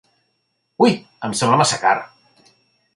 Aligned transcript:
Ui, 0.85 0.95
em 1.29 1.37
sembla 1.43 1.61
massa 1.63 1.81
car. 1.87 1.95